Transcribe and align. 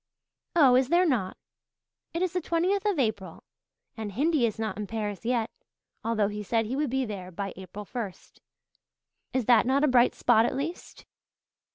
"Oh, 0.55 0.75
is 0.75 0.89
there 0.89 1.05
not? 1.05 1.37
It 2.15 2.23
is 2.23 2.33
the 2.33 2.41
twentieth 2.41 2.87
of 2.87 2.97
April, 2.97 3.43
and 3.95 4.11
Hindy 4.11 4.47
is 4.47 4.57
not 4.57 4.75
in 4.75 4.87
Paris 4.87 5.25
yet, 5.25 5.51
although 6.03 6.27
he 6.27 6.41
said 6.41 6.65
he 6.65 6.75
would 6.75 6.89
be 6.89 7.05
there 7.05 7.29
by 7.29 7.53
April 7.55 7.85
first. 7.85 8.41
Is 9.31 9.45
that 9.45 9.67
not 9.67 9.83
a 9.83 9.87
bright 9.87 10.15
spot 10.15 10.47
at 10.47 10.55
least?" 10.55 11.05